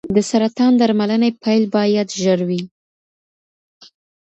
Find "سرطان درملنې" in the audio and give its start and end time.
0.29-1.29